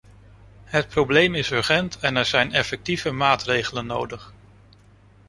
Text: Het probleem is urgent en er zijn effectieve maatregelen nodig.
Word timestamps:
Het 0.63 0.87
probleem 0.89 1.35
is 1.35 1.51
urgent 1.51 1.99
en 1.99 2.15
er 2.15 2.25
zijn 2.25 2.53
effectieve 2.53 3.11
maatregelen 3.11 3.85
nodig. 3.85 4.33